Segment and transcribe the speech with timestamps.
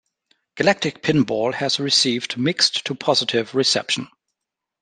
[0.55, 4.07] "Galactic Pinball" has received mixed to positive reception.